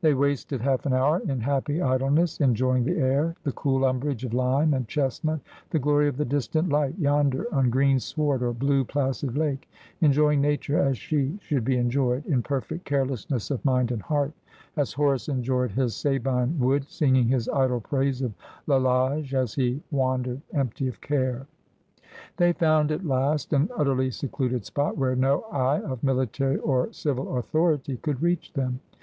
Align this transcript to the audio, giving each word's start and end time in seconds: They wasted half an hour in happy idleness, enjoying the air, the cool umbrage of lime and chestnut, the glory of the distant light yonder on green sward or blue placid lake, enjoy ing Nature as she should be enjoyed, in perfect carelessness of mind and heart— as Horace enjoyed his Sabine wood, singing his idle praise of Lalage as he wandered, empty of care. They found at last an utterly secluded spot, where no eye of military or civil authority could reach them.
They 0.00 0.14
wasted 0.14 0.62
half 0.62 0.86
an 0.86 0.94
hour 0.94 1.18
in 1.28 1.40
happy 1.40 1.82
idleness, 1.82 2.40
enjoying 2.40 2.84
the 2.84 2.96
air, 2.96 3.36
the 3.42 3.52
cool 3.52 3.84
umbrage 3.84 4.24
of 4.24 4.32
lime 4.32 4.72
and 4.72 4.88
chestnut, 4.88 5.40
the 5.68 5.78
glory 5.78 6.08
of 6.08 6.16
the 6.16 6.24
distant 6.24 6.70
light 6.70 6.98
yonder 6.98 7.46
on 7.54 7.68
green 7.68 8.00
sward 8.00 8.42
or 8.42 8.54
blue 8.54 8.86
placid 8.86 9.36
lake, 9.36 9.68
enjoy 10.00 10.32
ing 10.32 10.40
Nature 10.40 10.78
as 10.78 10.96
she 10.96 11.36
should 11.42 11.62
be 11.62 11.76
enjoyed, 11.76 12.24
in 12.24 12.42
perfect 12.42 12.86
carelessness 12.86 13.50
of 13.50 13.62
mind 13.66 13.90
and 13.92 14.00
heart— 14.00 14.32
as 14.78 14.94
Horace 14.94 15.28
enjoyed 15.28 15.72
his 15.72 15.94
Sabine 15.94 16.58
wood, 16.58 16.88
singing 16.88 17.28
his 17.28 17.46
idle 17.50 17.82
praise 17.82 18.22
of 18.22 18.32
Lalage 18.66 19.34
as 19.34 19.56
he 19.56 19.82
wandered, 19.90 20.40
empty 20.54 20.88
of 20.88 21.02
care. 21.02 21.46
They 22.38 22.54
found 22.54 22.90
at 22.92 23.04
last 23.04 23.52
an 23.52 23.68
utterly 23.76 24.10
secluded 24.10 24.64
spot, 24.64 24.96
where 24.96 25.14
no 25.14 25.42
eye 25.52 25.82
of 25.82 26.02
military 26.02 26.56
or 26.56 26.90
civil 26.94 27.36
authority 27.36 27.98
could 27.98 28.22
reach 28.22 28.54
them. 28.54 28.80